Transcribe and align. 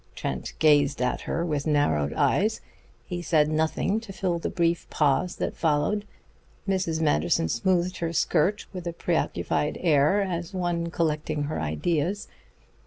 Trent 0.15 0.53
gazed 0.57 0.99
at 0.99 1.21
her 1.29 1.45
with 1.45 1.67
narrowed 1.67 2.11
eyes. 2.13 2.59
He 3.05 3.21
said 3.21 3.49
nothing 3.49 3.99
to 3.99 4.11
fill 4.11 4.39
the 4.39 4.49
brief 4.49 4.89
pause 4.89 5.35
that 5.35 5.55
followed. 5.55 6.07
Mrs. 6.67 6.99
Manderson 7.01 7.47
smoothed 7.49 7.97
her 7.97 8.11
skirt 8.11 8.65
with 8.73 8.87
a 8.87 8.93
preoccupied 8.93 9.77
air, 9.79 10.23
as 10.23 10.55
one 10.55 10.87
collecting 10.89 11.43
her 11.43 11.61
ideas. 11.61 12.27